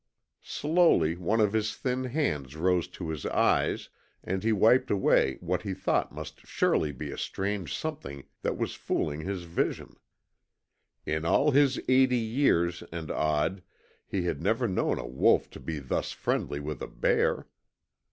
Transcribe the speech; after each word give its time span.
Slowly 0.41 1.15
one 1.15 1.39
of 1.39 1.53
his 1.53 1.75
thin 1.75 2.05
hands 2.05 2.55
rose 2.55 2.87
to 2.87 3.09
his 3.09 3.23
eyes 3.27 3.89
and 4.23 4.41
he 4.43 4.51
wiped 4.51 4.89
away 4.89 5.37
what 5.41 5.61
he 5.61 5.75
thought 5.75 6.11
must 6.11 6.41
surely 6.47 6.91
be 6.91 7.11
a 7.11 7.19
strange 7.19 7.77
something 7.77 8.23
that 8.41 8.57
was 8.57 8.73
fooling 8.73 9.21
his 9.21 9.43
vision. 9.43 9.95
In 11.05 11.23
all 11.23 11.51
his 11.51 11.79
eighty 11.87 12.17
years 12.17 12.81
and 12.91 13.11
odd 13.11 13.61
he 14.07 14.23
had 14.23 14.41
never 14.41 14.67
known 14.67 14.97
a 14.97 15.05
wolf 15.05 15.51
to 15.51 15.59
be 15.59 15.77
thus 15.77 16.13
friendly 16.13 16.59
with 16.59 16.81
a 16.81 16.87
bear. 16.87 17.45